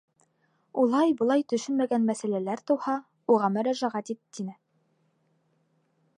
Улай-былай 0.83 1.43
төшөнмәгән 1.53 2.07
мәсьәләләр 2.07 2.65
тыуһа, 2.71 2.97
уға 3.35 3.53
мөрәжәғәт 3.59 4.11
ит,— 4.17 4.21
тине. 4.39 4.59